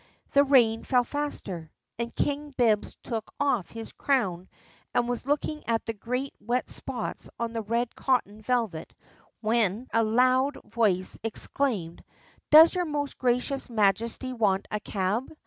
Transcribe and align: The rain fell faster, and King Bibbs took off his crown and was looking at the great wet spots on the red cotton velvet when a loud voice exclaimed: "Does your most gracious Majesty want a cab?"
The 0.31 0.43
rain 0.43 0.83
fell 0.83 1.03
faster, 1.03 1.71
and 1.99 2.15
King 2.15 2.55
Bibbs 2.57 2.97
took 3.03 3.31
off 3.39 3.69
his 3.69 3.91
crown 3.91 4.49
and 4.95 5.07
was 5.07 5.27
looking 5.27 5.63
at 5.67 5.85
the 5.85 5.93
great 5.93 6.33
wet 6.39 6.71
spots 6.71 7.29
on 7.39 7.53
the 7.53 7.61
red 7.61 7.95
cotton 7.95 8.41
velvet 8.41 8.95
when 9.41 9.87
a 9.93 10.01
loud 10.03 10.57
voice 10.65 11.19
exclaimed: 11.23 12.03
"Does 12.49 12.73
your 12.73 12.85
most 12.85 13.15
gracious 13.19 13.69
Majesty 13.69 14.33
want 14.33 14.67
a 14.71 14.79
cab?" 14.79 15.31